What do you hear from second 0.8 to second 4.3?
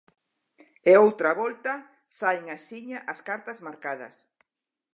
E outra volta saen axiña as cartas marcadas.